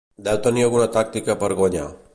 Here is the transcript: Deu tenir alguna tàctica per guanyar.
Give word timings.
Deu 0.27 0.39
tenir 0.47 0.63
alguna 0.69 0.89
tàctica 0.97 1.37
per 1.45 1.55
guanyar. 1.63 1.89